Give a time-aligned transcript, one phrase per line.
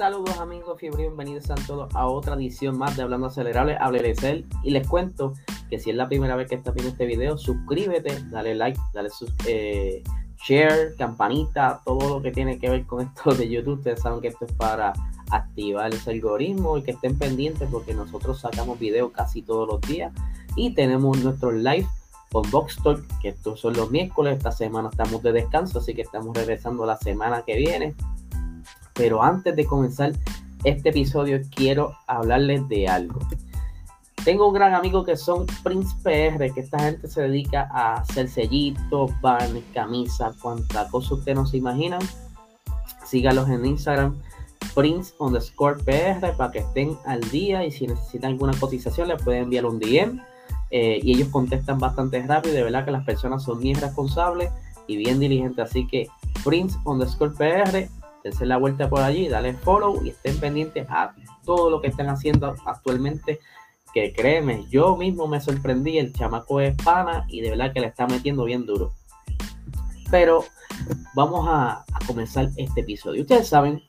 [0.00, 4.14] Saludos amigos fiebre, bienvenidos a todos a otra edición más de Hablando Acelerable, Hablaré
[4.62, 5.34] y les cuento
[5.68, 9.10] que si es la primera vez que estás viendo este video, suscríbete, dale like, dale
[9.46, 10.02] eh,
[10.42, 13.76] share, campanita, todo lo que tiene que ver con esto de YouTube.
[13.76, 14.94] Ustedes saben que esto es para
[15.32, 20.14] activar ese algoritmo y que estén pendientes porque nosotros sacamos videos casi todos los días
[20.56, 21.86] y tenemos nuestro live
[22.32, 24.38] con Box Talk, que estos son los miércoles.
[24.38, 27.94] Esta semana estamos de descanso, así que estamos regresando la semana que viene
[29.00, 30.12] pero antes de comenzar
[30.62, 33.18] este episodio quiero hablarles de algo.
[34.26, 38.28] Tengo un gran amigo que son Prince PR, que esta gente se dedica a hacer
[38.28, 42.02] sellitos, barnes, camisas, cuanta cosa ustedes no se imaginan.
[43.02, 44.20] Sígalos en Instagram,
[44.74, 49.44] Prince underscore PR, para que estén al día y si necesitan alguna cotización les pueden
[49.44, 50.20] enviar un DM.
[50.70, 52.54] Eh, y ellos contestan bastante rápido.
[52.54, 54.50] De verdad que las personas son bien responsables
[54.86, 55.70] y bien diligentes.
[55.70, 56.06] Así que
[56.44, 57.88] Prince underscore PR,
[58.22, 62.08] dense la vuelta por allí, dale follow y estén pendientes a todo lo que están
[62.08, 63.40] haciendo actualmente.
[63.92, 67.88] Que créeme, yo mismo me sorprendí, el chamaco es pana y de verdad que le
[67.88, 68.92] está metiendo bien duro.
[70.10, 70.44] Pero
[71.14, 73.22] vamos a, comenzar este episodio.
[73.22, 73.82] Ustedes saben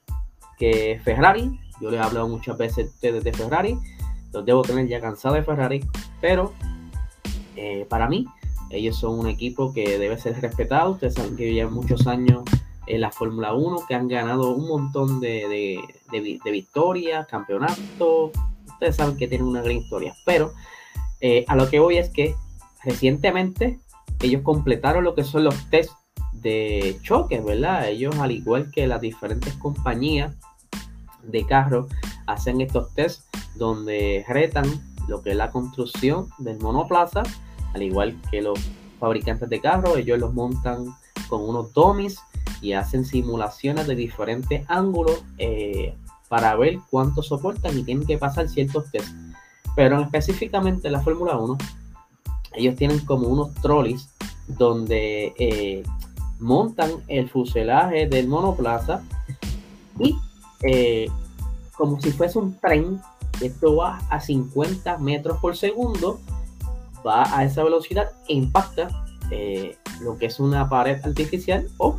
[0.58, 3.78] que Ferrari, yo les he hablado muchas veces a ustedes de Ferrari,
[4.34, 5.86] los debo tener ya cansado de Ferrari,
[6.20, 6.54] pero
[7.56, 8.26] eh, para mí
[8.72, 10.92] ellos son un equipo que debe ser respetado.
[10.92, 12.44] Ustedes saben que llevan muchos años
[12.92, 15.80] en la Fórmula 1 que han ganado un montón de,
[16.43, 18.32] victorias, campeonatos.
[18.67, 20.14] Ustedes saben que tienen una gran historia.
[20.26, 20.52] Pero
[21.21, 22.36] eh, a lo que voy es que
[22.83, 23.80] recientemente
[24.20, 25.92] ellos completaron lo que son los test
[26.33, 27.88] de choque, ¿verdad?
[27.88, 30.36] Ellos, al igual que las diferentes compañías
[31.23, 31.87] de carros,
[32.27, 34.66] hacen estos tests donde retan
[35.08, 37.23] lo que es la construcción del monoplaza,
[37.73, 38.60] al igual que los
[38.99, 40.87] fabricantes de carros, ellos los montan
[41.30, 42.20] con unos dummies
[42.61, 45.95] y hacen simulaciones de diferentes ángulos eh,
[46.30, 49.14] para ver cuánto soportan y tienen que pasar ciertos tests.
[49.76, 51.58] Pero específicamente en la Fórmula 1,
[52.54, 54.10] ellos tienen como unos trolleys
[54.48, 55.83] donde eh,
[56.39, 59.02] montan el fuselaje del monoplaza
[59.99, 60.16] y
[60.64, 61.10] eh,
[61.76, 63.02] como si fuese un tren,
[63.42, 66.20] esto va a 50 metros por segundo,
[67.05, 68.89] va a esa velocidad e impacta
[70.02, 71.98] lo que es una pared artificial o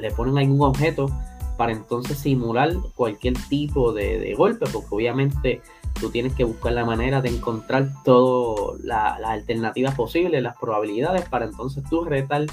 [0.00, 1.10] le ponen algún objeto
[1.58, 5.60] para entonces simular cualquier tipo de, golpe, porque obviamente
[6.00, 11.46] tú tienes que buscar la manera de encontrar todas las alternativas posibles, las probabilidades, para
[11.46, 12.46] entonces tú retar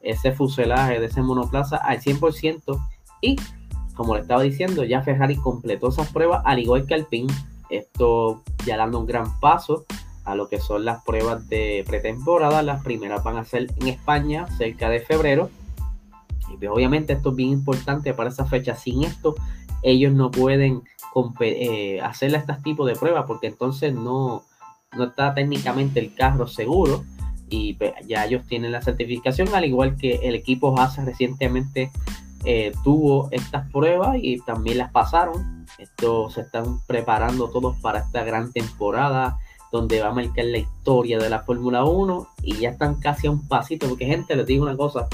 [0.00, 2.80] ese fuselaje de ese monoplaza al 100%.
[3.20, 3.36] Y
[3.94, 7.32] como le estaba diciendo, ya Ferrari completó esas pruebas, al igual que Alpine.
[7.68, 9.84] Esto ya dando un gran paso
[10.24, 12.62] a lo que son las pruebas de pretemporada.
[12.62, 15.50] Las primeras van a ser en España, cerca de febrero
[16.70, 18.74] obviamente esto es bien importante para esa fecha.
[18.76, 19.34] Sin esto,
[19.82, 20.82] ellos no pueden
[21.40, 24.42] eh, hacer este tipo de pruebas porque entonces no,
[24.96, 27.04] no está técnicamente el carro seguro
[27.48, 31.90] y pues, ya ellos tienen la certificación, al igual que el equipo Haas recientemente
[32.44, 35.66] eh, tuvo estas pruebas y también las pasaron.
[35.78, 39.38] Esto se están preparando todos para esta gran temporada
[39.72, 43.30] donde va a marcar la historia de la Fórmula 1 y ya están casi a
[43.30, 45.08] un pasito, porque gente, les digo una cosa,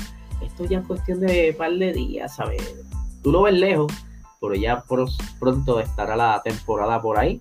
[0.44, 2.74] esto ya es cuestión de par de días, ¿sabes?
[3.22, 3.92] Tú lo ves lejos,
[4.40, 4.84] pero ya
[5.38, 7.40] pronto estará la temporada por ahí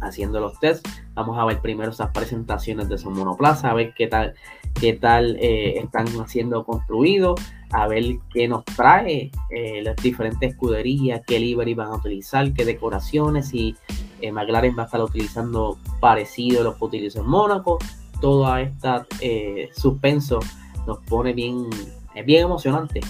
[0.00, 0.90] haciendo los tests.
[1.14, 4.34] Vamos a ver primero esas presentaciones de su monoplaza, a ver qué tal,
[4.78, 7.40] qué tal eh, están siendo construidos,
[7.70, 12.64] a ver qué nos trae eh, las diferentes escuderías, qué livery van a utilizar, qué
[12.64, 13.76] decoraciones, y
[14.20, 17.78] eh, McLaren va a estar utilizando parecido a lo que utilizó en Mónaco.
[18.20, 20.40] Todo este suspenso
[20.86, 21.68] nos pone bien
[22.16, 23.00] es bien emocionante.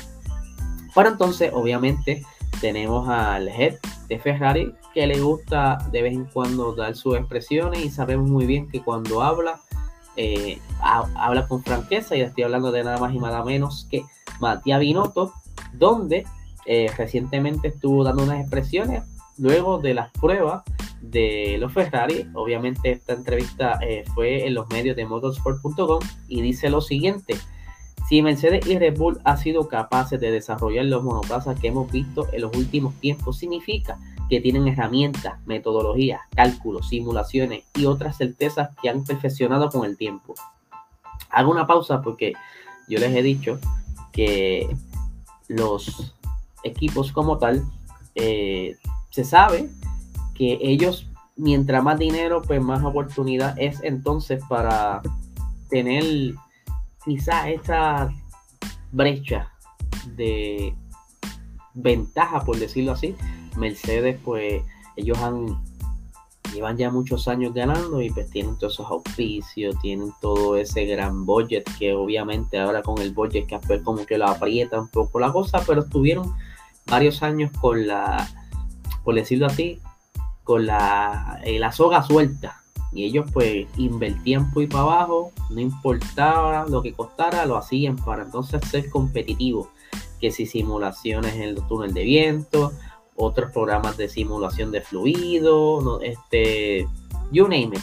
[0.95, 2.25] Para entonces, obviamente,
[2.61, 3.77] tenemos al head
[4.09, 8.47] de Ferrari que le gusta de vez en cuando dar sus expresiones y sabemos muy
[8.47, 9.61] bien que cuando habla,
[10.17, 14.05] eh, habla con franqueza y estoy hablando de nada más y nada menos que
[14.41, 15.33] Matías Binotto,
[15.75, 16.27] donde
[16.67, 19.05] eh, recientemente estuvo dando unas expresiones
[19.39, 20.63] luego de las pruebas
[21.01, 22.29] de los Ferrari.
[22.35, 27.37] Obviamente esta entrevista eh, fue en los medios de motorsport.com y dice lo siguiente.
[28.09, 32.29] Si Mercedes y Red Bull han sido capaces de desarrollar los monoplazas que hemos visto
[32.33, 33.99] en los últimos tiempos, significa
[34.31, 40.35] que tienen herramientas, metodologías, cálculos, simulaciones y otras certezas que han perfeccionado con el tiempo.
[41.31, 42.35] Hago una pausa porque
[42.89, 43.59] yo les he dicho
[44.13, 44.69] que
[45.49, 46.15] los
[46.63, 47.65] equipos como tal,
[48.15, 48.77] eh,
[49.11, 49.69] se sabe
[50.35, 55.03] que ellos, mientras más dinero, pues más oportunidad es entonces para
[55.69, 56.35] tener
[57.07, 58.13] quizá esta
[58.93, 59.51] brecha
[60.17, 60.75] de
[61.73, 63.17] ventaja, por decirlo así,
[63.57, 64.63] Mercedes, pues
[64.97, 65.65] ellos han
[66.53, 71.27] llevan ya muchos años ganando y pues tienen todos esos auspicios, tienen todo ese gran
[71.27, 75.21] budget que obviamente ahora con el budget que pues como que lo aprieta un poco
[75.21, 76.35] la cosa, pero estuvieron
[76.87, 78.29] varios años con la,
[79.05, 79.81] por decirlo así,
[80.45, 82.63] con la, eh, la soga suelta.
[82.97, 87.97] Y ellos pues invertían por y para abajo, no importaba lo que costara, lo hacían
[87.97, 89.69] para entonces ser competitivos.
[90.19, 92.73] Que si simulaciones en el túnel de viento,
[93.15, 96.89] otros programas de simulación de fluido, no, este,
[97.31, 97.81] you name it,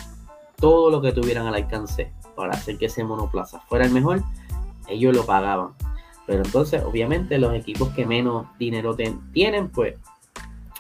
[0.58, 4.24] todo lo que tuvieran al alcance para hacer que ese monoplaza fuera el mejor,
[4.88, 5.74] ellos lo pagaban.
[6.26, 8.96] Pero entonces, obviamente, los equipos que menos dinero
[9.32, 9.96] tienen, pues,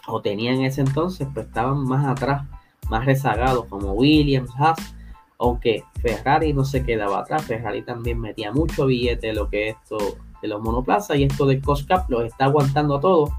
[0.07, 2.47] o tenían en ese entonces, pues estaban más atrás,
[2.89, 4.95] más rezagados, como Williams, Haas,
[5.39, 9.97] aunque Ferrari no se quedaba atrás, Ferrari también metía mucho billete de lo que esto
[10.41, 13.29] de los monoplazas y esto del cost cap los está aguantando a todos,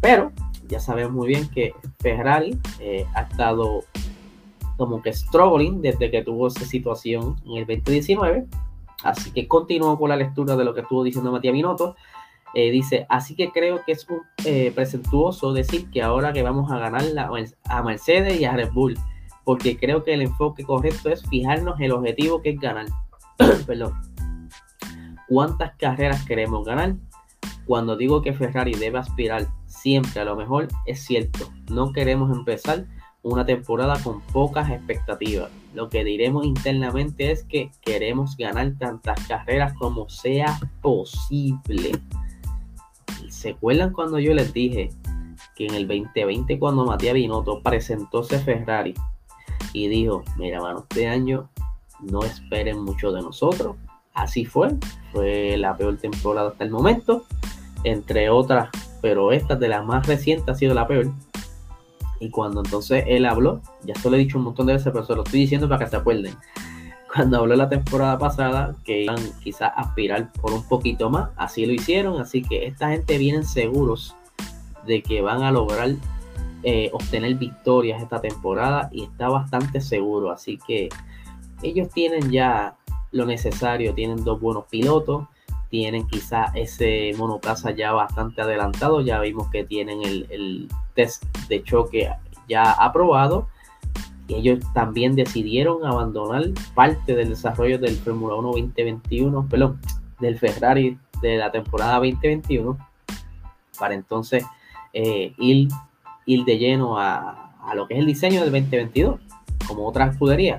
[0.00, 0.32] pero
[0.68, 3.84] ya sabemos muy bien que Ferrari eh, ha estado
[4.76, 8.46] como que struggling desde que tuvo esa situación en el 2019.
[9.02, 11.96] Así que continúo con la lectura de lo que estuvo diciendo Matías Binotto.
[12.54, 14.06] Eh, dice, así que creo que es
[14.44, 17.04] eh, presentuoso decir que ahora que vamos a ganar
[17.64, 18.98] a Mercedes y a Red Bull,
[19.44, 22.86] porque creo que el enfoque correcto es fijarnos el objetivo que es ganar.
[23.66, 23.94] Perdón.
[25.28, 26.96] ¿Cuántas carreras queremos ganar?
[27.66, 31.50] Cuando digo que Ferrari debe aspirar siempre a lo mejor, es cierto.
[31.70, 32.86] No queremos empezar
[33.22, 35.50] una temporada con pocas expectativas.
[35.74, 41.92] Lo que diremos internamente es que queremos ganar tantas carreras como sea posible.
[43.36, 44.88] ¿Se acuerdan cuando yo les dije
[45.54, 48.94] que en el 2020 cuando Matías Binotto presentóse Ferrari
[49.74, 51.50] y dijo, mira mano, este año
[52.00, 53.76] no esperen mucho de nosotros?
[54.14, 54.74] Así fue,
[55.12, 57.26] fue la peor temporada hasta el momento
[57.84, 58.70] entre otras,
[59.02, 61.12] pero esta de las más recientes ha sido la peor.
[62.20, 65.04] Y cuando entonces él habló, ya se lo he dicho un montón de veces, pero
[65.04, 66.34] se lo estoy diciendo para que se acuerden.
[67.16, 71.66] Cuando habló la temporada pasada, que iban quizás a aspirar por un poquito más, así
[71.66, 72.20] lo hicieron.
[72.20, 74.14] Así que esta gente vienen seguros
[74.86, 75.90] de que van a lograr
[76.62, 80.30] eh, obtener victorias esta temporada y está bastante seguro.
[80.30, 80.88] Así que
[81.62, 82.76] ellos tienen ya
[83.12, 85.26] lo necesario, tienen dos buenos pilotos
[85.68, 89.00] tienen quizá ese monoplaza ya bastante adelantado.
[89.00, 92.10] Ya vimos que tienen el, test de choque
[92.48, 93.48] ya aprobado.
[94.28, 96.44] Ellos también decidieron abandonar
[96.74, 99.80] parte del desarrollo del Fórmula 1 2021, perdón,
[100.20, 102.76] del Ferrari de la temporada 2021,
[103.78, 104.44] para entonces
[104.92, 105.68] eh, ir,
[106.24, 109.20] ir, de lleno a, lo que es el diseño del 2022,
[109.66, 110.58] como otra escudería.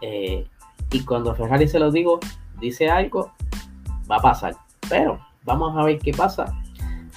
[0.00, 0.46] Eh,
[0.90, 2.20] y cuando Ferrari se lo digo,
[2.60, 3.32] dice algo,
[4.10, 4.56] va a pasar.
[4.88, 6.46] Pero vamos a ver qué pasa.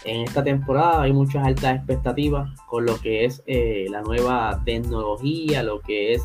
[0.06, 5.64] En esta temporada hay muchas altas expectativas con lo que es eh, la nueva tecnología,
[5.64, 6.24] lo que es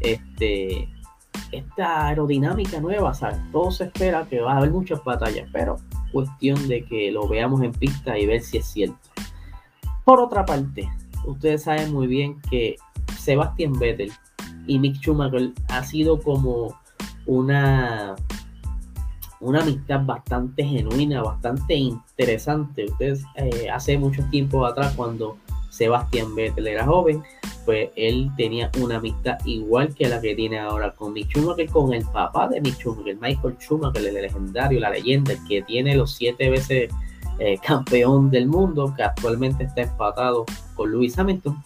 [0.00, 0.88] este
[1.52, 3.12] esta aerodinámica nueva.
[3.52, 5.76] Todo se espera que va a haber muchas batallas, pero
[6.12, 8.98] cuestión de que lo veamos en pista y ver si es cierto.
[10.04, 10.88] Por otra parte,
[11.24, 12.76] ustedes saben muy bien que
[13.18, 14.12] Sebastian Vettel
[14.66, 16.78] y Mick Schumacher ha sido como
[17.26, 18.14] una
[19.44, 22.86] una amistad bastante genuina, bastante interesante.
[22.86, 25.36] Ustedes eh, hace mucho tiempo atrás, cuando
[25.68, 27.22] Sebastián Vettel era joven,
[27.66, 31.92] pues él tenía una amistad igual que la que tiene ahora con Mick Schumacher, con
[31.92, 36.14] el papá de Mick Schumacher, Michael Schumacher, el legendario, la leyenda, el que tiene los
[36.14, 36.90] siete veces
[37.38, 41.62] eh, campeón del mundo, que actualmente está empatado con Lewis Hamilton,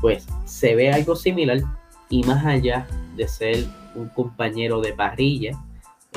[0.00, 1.60] pues se ve algo similar
[2.08, 5.58] y más allá de ser un compañero de parrilla,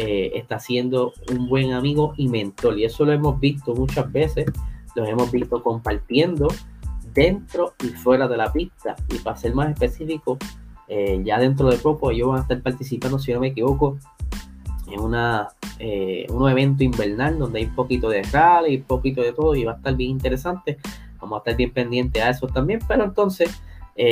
[0.03, 2.79] eh, está siendo un buen amigo y mentor.
[2.79, 4.47] Y eso lo hemos visto muchas veces,
[4.95, 6.47] los hemos visto compartiendo
[7.13, 8.95] dentro y fuera de la pista.
[9.09, 10.39] Y para ser más específico,
[10.87, 13.99] eh, ya dentro de poco ellos van a estar participando, si no me equivoco,
[14.91, 19.33] en una, eh, un evento invernal donde hay un poquito de rally, un poquito de
[19.33, 20.79] todo y va a estar bien interesante.
[21.19, 23.61] Vamos a estar bien pendientes a eso también, pero entonces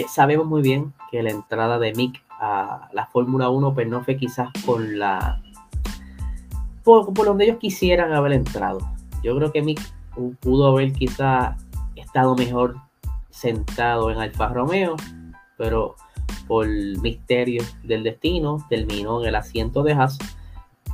[0.07, 4.17] sabemos muy bien que la entrada de Mick a la Fórmula 1 pues no fue
[4.17, 5.41] quizás con la
[6.89, 8.79] por, donde ellos quisieran haber entrado.
[9.23, 9.81] Yo creo que Mick
[10.39, 11.57] pudo haber quizá
[11.95, 12.77] estado mejor
[13.29, 14.95] sentado en Alfa Romeo,
[15.57, 15.95] pero
[16.47, 20.17] por misterio del destino terminó en el asiento de Haas.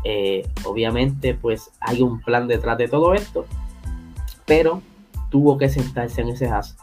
[0.03, 3.45] Eh, obviamente, pues hay un plan detrás de todo esto,
[4.45, 4.81] pero
[5.29, 6.77] tuvo que sentarse en ese Haas,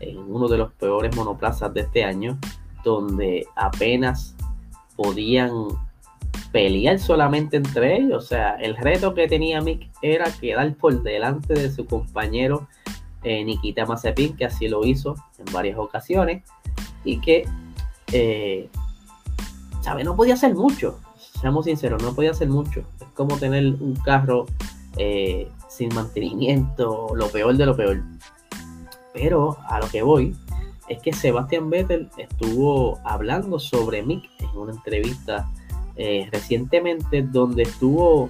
[0.00, 2.38] en uno de los peores monoplazas de este año,
[2.84, 4.36] donde apenas
[4.94, 5.68] podían
[6.52, 8.24] pelear solamente entre ellos.
[8.24, 12.68] O sea, el reto que tenía Mick era quedar por delante de su compañero
[13.24, 16.44] eh, Nikita Mazepin, que así lo hizo en varias ocasiones,
[17.04, 17.48] y que,
[18.12, 18.68] eh,
[19.82, 20.04] ¿sabe?
[20.04, 21.00] No podía hacer mucho,
[21.40, 22.84] seamos sinceros, no podía hacer mucho.
[23.00, 24.46] Es como tener un carro
[24.96, 28.02] eh, sin mantenimiento, lo peor de lo peor.
[29.12, 30.36] Pero a lo que voy
[30.88, 35.50] es que Sebastian Vettel estuvo hablando sobre Mick en una entrevista
[35.98, 38.28] eh, recientemente donde estuvo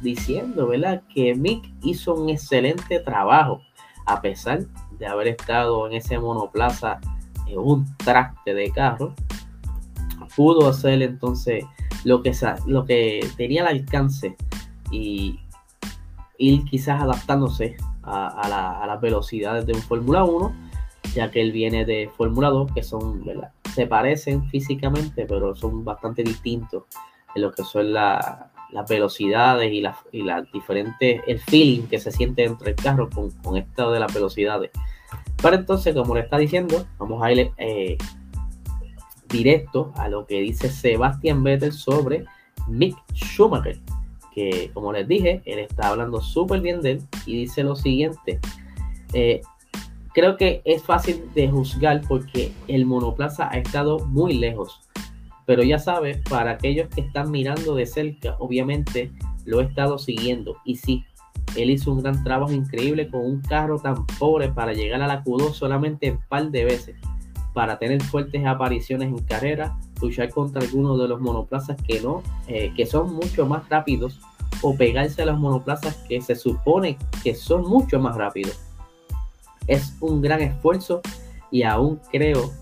[0.00, 1.02] diciendo, ¿verdad?
[1.14, 3.60] Que Mick hizo un excelente trabajo
[4.06, 4.60] a pesar
[4.98, 6.98] de haber estado en ese monoplaza
[7.46, 9.14] en un traste de carro.
[10.34, 11.64] Pudo hacer entonces
[12.04, 12.32] lo que,
[12.66, 14.36] lo que tenía al alcance
[14.90, 15.40] y
[16.38, 20.52] ir quizás adaptándose a, las velocidades de un Fórmula 1,
[21.14, 23.22] ya que él viene de Fórmula 2, que son,
[23.74, 26.84] se parecen físicamente, pero son bastante distintos
[27.34, 28.50] en lo que son las
[28.88, 33.90] velocidades y, las diferentes, el feeling que se siente entre el carro con, con esto
[33.92, 34.70] de las velocidades.
[35.40, 37.96] Pero entonces, como le está diciendo, vamos a ir eh,
[39.28, 42.24] directo a lo que dice Sebastian Vettel sobre
[42.68, 43.78] Mick Schumacher,
[44.34, 48.40] que como les dije, él está hablando súper bien de él y dice lo siguiente.
[49.12, 49.40] Eh,
[50.14, 54.80] creo que es fácil de juzgar porque el monoplaza ha estado muy lejos.
[55.46, 59.10] Pero ya sabes, para aquellos que están mirando de cerca, obviamente
[59.44, 60.56] lo he estado siguiendo.
[60.64, 61.04] Y sí,
[61.56, 65.24] él hizo un gran trabajo increíble con un carro tan pobre para llegar a la
[65.24, 66.96] Q2 solamente un par de veces
[67.52, 72.72] para tener fuertes apariciones en carrera, luchar contra algunos de los monoplazas que no, eh,
[72.76, 74.20] que son mucho más rápidos,
[74.62, 78.58] o pegarse a los monoplazas que se supone que son mucho más rápidos.
[79.66, 81.00] Es un gran esfuerzo
[81.50, 82.52] y aún creo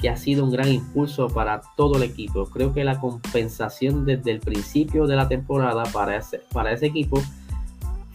[0.00, 2.46] que ha sido un gran impulso para todo el equipo.
[2.46, 7.20] Creo que la compensación desde el principio de la temporada para ese, para ese equipo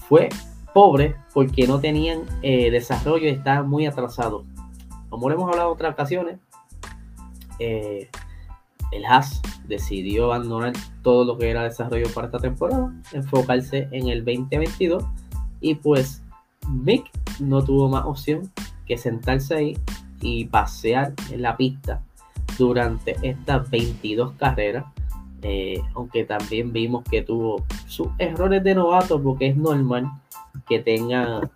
[0.08, 0.30] fue
[0.74, 4.44] pobre porque no tenían eh, desarrollo y estaban muy atrasados
[5.14, 6.40] como hemos hablado en otras ocasiones,
[7.60, 8.10] eh,
[8.92, 10.74] el Haas decidió abandonar
[11.04, 15.04] todo lo que era desarrollo para esta temporada, enfocarse en el 2022
[15.62, 16.23] y pues
[16.70, 18.52] Mick no tuvo más opción
[18.86, 19.78] que sentarse ahí
[20.22, 22.02] y pasear en la pista
[22.58, 24.86] durante estas 22 carreras,
[25.42, 30.12] eh, aunque también vimos que tuvo sus errores de novato porque es normal
[30.68, 31.50] que tenga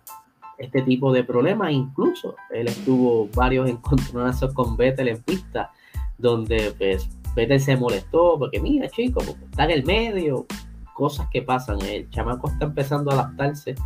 [0.58, 1.72] este tipo de problemas.
[1.72, 5.70] Incluso él estuvo varios encontronazos con Vettel en pista,
[6.18, 10.46] donde pues Vettel se molestó porque mira chicos, está en el medio,
[10.94, 11.80] cosas que pasan.
[11.82, 13.76] El chamaco está empezando a adaptarse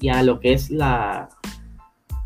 [0.00, 1.28] y a lo que es la,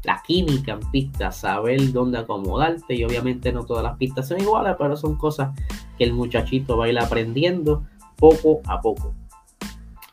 [0.04, 4.76] la química en pista, saber dónde acomodarte y obviamente no todas las pistas son iguales,
[4.78, 5.50] pero son cosas
[5.98, 7.84] que el muchachito va a ir aprendiendo
[8.16, 9.14] poco a poco.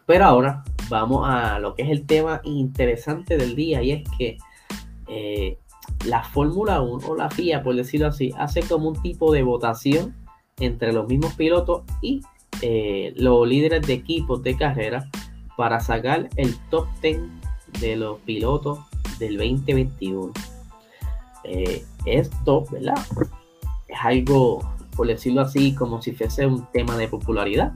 [0.05, 4.37] Pero ahora vamos a lo que es el tema interesante del día y es que
[5.07, 5.57] eh,
[6.05, 10.15] la Fórmula 1 o la FIA, por decirlo así, hace como un tipo de votación
[10.59, 12.21] entre los mismos pilotos y
[12.61, 15.09] eh, los líderes de equipos de carrera
[15.57, 17.19] para sacar el top 10
[17.79, 18.79] de los pilotos
[19.19, 20.31] del 2021.
[21.43, 22.99] Eh, esto, ¿verdad?
[23.87, 24.59] Es algo,
[24.95, 27.73] por decirlo así, como si fuese un tema de popularidad,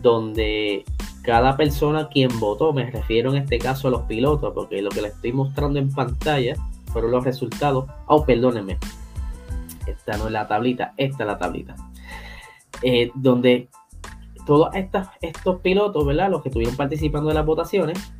[0.00, 0.84] donde
[1.22, 5.02] cada persona quien votó, me refiero en este caso a los pilotos, porque lo que
[5.02, 6.56] les estoy mostrando en pantalla
[6.92, 7.86] fueron los resultados.
[8.06, 8.78] Oh, perdónenme.
[9.86, 11.76] Esta no es la tablita, esta es la tablita.
[12.82, 13.68] Eh, donde
[14.46, 16.30] todos estos pilotos, ¿verdad?
[16.30, 18.12] Los que estuvieron participando de las votaciones,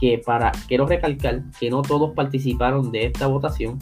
[0.00, 3.78] que para, quiero recalcar que no todos participaron de esta votación.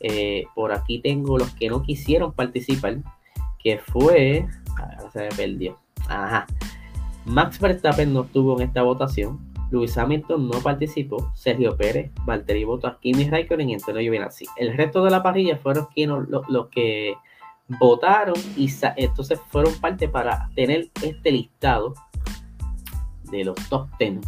[0.00, 2.98] Eh, por aquí tengo los que no quisieron participar,
[3.58, 4.46] que fue, ver,
[5.12, 5.78] se me perdió.
[6.08, 6.46] Ajá.
[7.24, 9.40] Max Verstappen no estuvo en esta votación,
[9.70, 14.46] Luis Hamilton no participó, Sergio Pérez, Valtteri Bottas, Kimi Raikkonen y Antonio Giovinazzi.
[14.56, 17.14] El resto de la parrilla fueron quienes los, que
[17.80, 21.94] votaron y entonces fueron parte para tener este listado
[23.30, 24.20] de los top 10.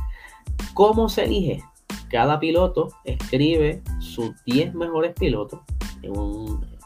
[0.74, 1.62] ¿Cómo se elige?
[2.10, 5.60] Cada piloto escribe sus 10 mejores pilotos
[6.02, 6.76] en un,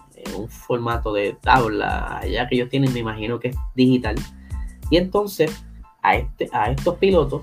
[0.49, 4.15] formato de tabla, ya que ellos tienen, me imagino que es digital.
[4.89, 5.65] Y entonces
[6.03, 7.43] a, este, a estos pilotos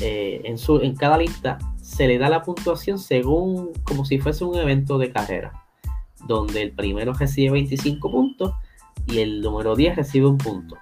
[0.00, 4.44] eh, en, su, en cada lista se le da la puntuación según como si fuese
[4.44, 5.64] un evento de carrera,
[6.26, 8.52] donde el primero recibe 25 puntos
[9.06, 10.76] y el número 10 recibe un punto.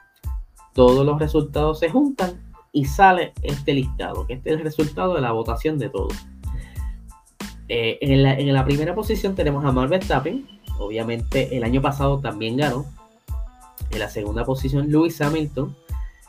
[0.74, 5.22] Todos los resultados se juntan y sale este listado, que este es el resultado de
[5.22, 6.12] la votación de todos.
[7.68, 10.46] Eh, en, la, en, la, primera posición tenemos a Mark Verstappen,
[10.78, 12.84] obviamente el año pasado también ganó.
[13.90, 15.74] En la segunda posición Lewis Hamilton,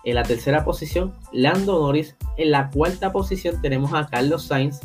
[0.06, 2.16] en la tercera posición, Lando Norris.
[2.38, 4.80] En la cuarta posición tenemos a Carlos Sainz.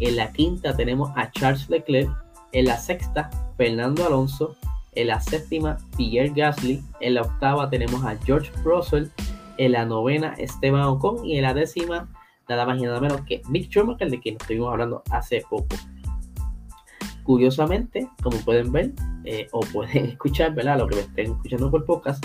[0.00, 2.10] En la quinta tenemos a Charles Leclerc.
[2.50, 4.56] En la sexta, Fernando Alonso.
[4.96, 6.82] En la séptima, Pierre Gasly.
[6.98, 9.06] En la octava tenemos a George Russell.
[9.58, 11.24] En la novena, Esteban Ocon.
[11.24, 12.08] Y en la décima,
[12.48, 15.76] nada más y nada menos que Mick Schumacher, de quien estuvimos hablando hace poco.
[17.24, 18.92] Curiosamente, como pueden ver
[19.24, 20.78] eh, o pueden escuchar, ¿verdad?
[20.78, 22.24] Lo que me estén escuchando por podcast,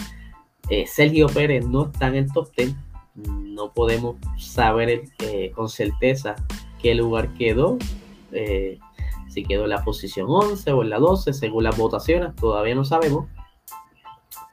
[0.69, 2.75] eh, Sergio Pérez no está en el top 10.
[3.15, 6.35] No podemos saber eh, con certeza
[6.81, 7.77] qué lugar quedó.
[9.27, 12.85] si quedó en la posición 11 o en la 12, según las votaciones, todavía no
[12.85, 13.27] sabemos.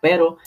[0.00, 0.38] Pero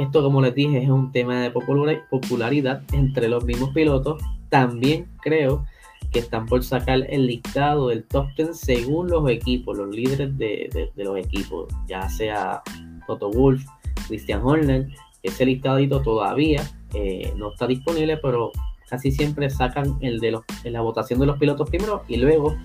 [0.00, 4.22] esto, como les dije, es un tema de popularidad entre los mismos pilotos.
[4.48, 5.66] También creo
[6.10, 10.90] que están por sacar el listado del top 10 según los equipos, los líderes de,
[10.96, 12.62] los equipos, ya sea
[13.06, 13.62] Toto Wolf,
[14.08, 14.88] Christian Horner.
[15.22, 16.62] Ese listadito todavía
[16.94, 18.52] eh, no está disponible, pero
[18.88, 22.56] casi siempre sacan el de los, la votación de los pilotos primero y luego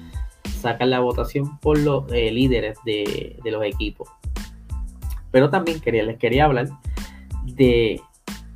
[0.62, 4.10] sacan la votación por los eh, líderes de, de los equipos.
[5.32, 6.70] Pero también quería, les quería hablar
[7.46, 8.02] de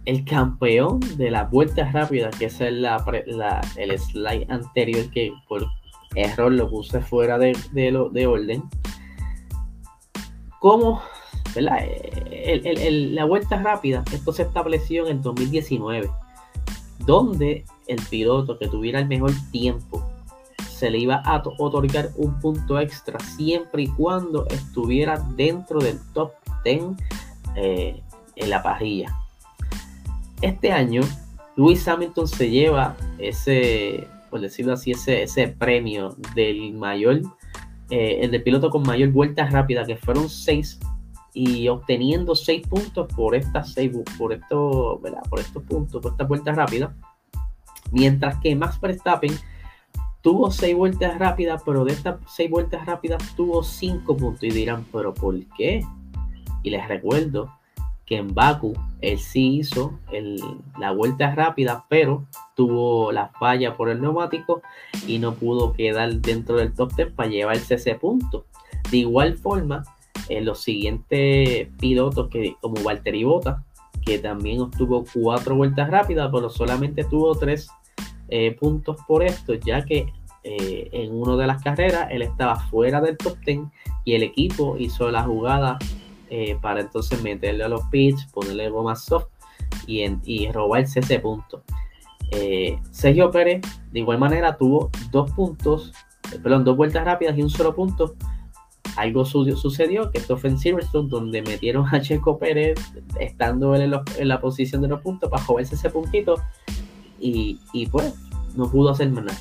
[0.05, 5.67] el campeón de las vueltas rápidas, que es el, el slide anterior que por
[6.15, 7.53] error lo puse fuera de,
[7.91, 8.63] lo, de orden.
[10.60, 11.01] Como
[11.55, 16.10] la vuelta rápida, esto se estableció en el 2019,
[17.05, 20.04] donde el piloto que tuviera el mejor tiempo
[20.80, 26.32] se le iba a otorgar un punto extra siempre y cuando estuviera dentro del top
[26.63, 26.84] 10
[27.56, 28.02] eh,
[28.39, 29.15] en la parrilla.
[30.41, 31.02] Este año,
[31.56, 37.21] Lewis Hamilton se lleva ese, por decirlo así, ese, ese premio del mayor,
[37.89, 40.80] eh, el de piloto con mayor vueltas rápidas, que fueron seis,
[41.34, 44.99] y obteniendo seis puntos por estas seis, por esto,
[45.30, 46.91] por estos puntos, por estas vueltas rápidas.
[47.91, 49.34] Mientras que Max Verstappen
[50.21, 54.43] tuvo seis vueltas rápidas, pero de estas seis vueltas rápidas tuvo cinco puntos.
[54.43, 55.82] Y dirán, ¿pero por qué?
[56.63, 57.52] Y les recuerdo
[58.10, 60.00] que en Baku él sí hizo
[60.80, 64.63] la vuelta rápida, pero tuvo la falla por el neumático
[65.08, 68.48] y no pudo quedar dentro del top 10 para llevarse ese punto.
[68.89, 69.84] De igual forma,
[70.41, 73.63] los siguientes pilotos que, como Valtteri Bota,
[74.04, 77.69] que también obtuvo cuatro vueltas rápidas, pero solamente tuvo tres
[78.30, 80.08] eh, puntos por esto, ya que
[80.43, 83.60] eh, en una de las carreras él estaba fuera del top 10
[84.06, 85.78] y el equipo hizo la jugada
[86.29, 89.27] eh, para entonces meterle a los pits, ponerle goma soft
[89.87, 91.63] y, y robarse ese punto.
[92.31, 93.61] Eh, Sergio Pérez,
[93.91, 95.91] de igual manera, tuvo dos puntos,
[96.31, 98.15] eh, perdón, dos vueltas rápidas y un solo punto.
[98.95, 102.79] Algo sucedió, que esto fue en Silverstone, donde metieron a Checo Pérez,
[103.19, 106.35] estando él en, la posición de los puntos, para robarse ese puntito.
[107.19, 108.13] Y, y pues,
[108.55, 109.39] no pudo hacer más nada.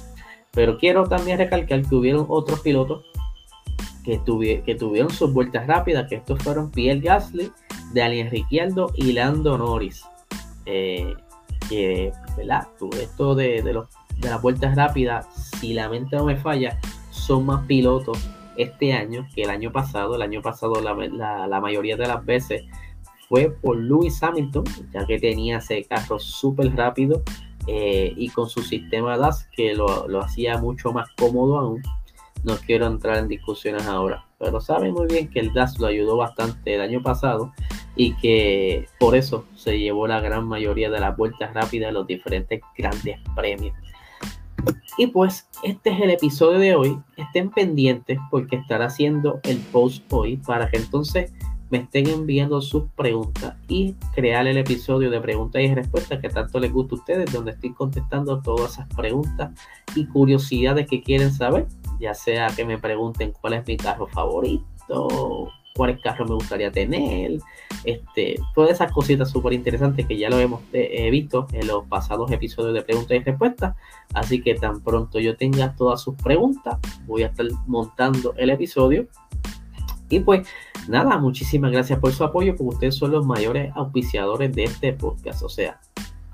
[0.53, 3.05] Pero quiero también recalcar que hubieron otros pilotos
[4.64, 7.53] que, tuvieron sus vueltas rápidas, que estos fueron Pierre Gasly,
[7.92, 10.05] Daniel Ricciardo y Lando Norris.
[10.64, 11.14] Eh,
[11.68, 12.12] que.
[13.01, 15.27] Esto de, de, los, de las vueltas rápidas,
[15.61, 16.79] si la mente no me falla,
[17.11, 18.18] son más pilotos
[18.57, 20.14] este año que el año pasado.
[20.14, 20.94] El año pasado la,
[21.47, 22.64] la, mayoría de las veces
[23.29, 27.23] fue por Lewis Hamilton, ya que tenía ese carro súper rápido
[27.66, 31.83] eh, y con su sistema DAS que lo, lo, hacía mucho más cómodo aún.
[32.44, 36.16] No quiero entrar en discusiones ahora, pero saben muy bien que el DAS lo ayudó
[36.16, 37.53] bastante el año pasado
[37.96, 42.07] y que por eso se llevó la gran mayoría de las vueltas rápidas de los
[42.07, 43.74] diferentes grandes premios.
[44.96, 46.98] Y pues este es el episodio de hoy.
[47.16, 51.33] Estén pendientes porque estará haciendo el post hoy para que entonces
[51.70, 56.59] me estén enviando sus preguntas y crear el episodio de preguntas y respuestas que tanto
[56.59, 59.53] les gusta a ustedes, donde estoy contestando todas esas preguntas
[59.94, 61.66] y curiosidades que quieren saber
[61.99, 67.39] ya sea que me pregunten cuál es mi carro favorito, cuál carro me gustaría tener,
[67.85, 72.31] este, todas esas cositas súper interesantes que ya lo hemos eh, visto en los pasados
[72.33, 73.77] episodios de preguntas y respuestas.
[74.13, 79.07] Así que tan pronto yo tenga todas sus preguntas, voy a estar montando el episodio.
[80.11, 80.49] Y pues
[80.89, 85.43] nada, muchísimas gracias por su apoyo, porque ustedes son los mayores auspiciadores de este podcast.
[85.45, 85.81] O sea,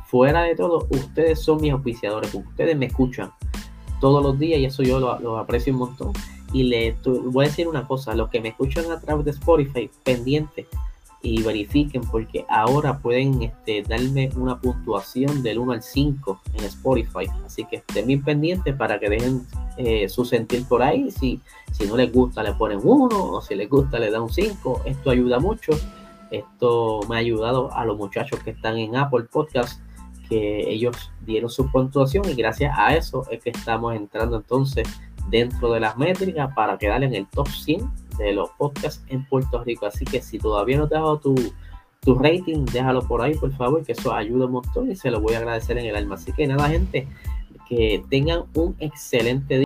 [0.07, 3.31] fuera de todo, ustedes son mis auspiciadores, porque ustedes me escuchan
[4.00, 6.12] todos los días y eso yo lo, aprecio un montón.
[6.52, 9.90] Y le voy a decir una cosa, los que me escuchan a través de Spotify,
[10.04, 10.66] pendiente
[11.24, 17.26] y verifiquen porque ahora pueden este, darme una puntuación del 1 al 5 en Spotify.
[17.44, 19.46] Así que estén bien pendientes para que dejen
[19.78, 21.11] eh, su sentir por ahí.
[21.11, 21.40] Si,
[21.72, 24.83] si no les gusta le ponen 1 o si les gusta le dan un 5.
[24.85, 25.72] Esto ayuda mucho.
[26.30, 29.80] Esto me ha ayudado a los muchachos que están en Apple Podcast
[30.28, 34.88] que ellos dieron su puntuación y gracias a eso es que estamos entrando entonces
[35.28, 39.62] dentro de las métricas para quedar en el top 100 de los podcasts en Puerto
[39.64, 39.87] Rico.
[39.87, 41.34] Así que si todavía no te has dado tu,
[42.00, 45.20] tu rating, déjalo por ahí, por favor, que eso ayuda un montón y se lo
[45.20, 46.16] voy a agradecer en el alma.
[46.16, 47.08] Así que nada, gente,
[47.68, 49.64] que tengan un excelente día.